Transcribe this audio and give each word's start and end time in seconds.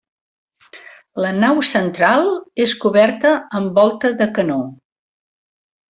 La 1.25 1.33
nau 1.43 1.61
central 1.73 2.27
és 2.67 2.73
coberta 2.87 3.37
amb 3.61 3.81
volta 3.83 4.15
de 4.23 4.31
canó. 4.41 4.61